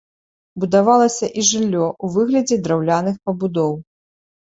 [0.63, 3.83] Будавалася і жыллё у выглядзе драўляных пабудоў.